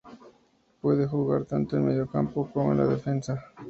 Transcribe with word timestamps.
Puede 0.81 1.05
jugar 1.05 1.45
tanto 1.45 1.75
en 1.77 1.83
el 1.83 1.89
mediocampo 1.89 2.49
como 2.51 2.71
en 2.71 2.79
la 2.79 2.87
defensa. 2.87 3.39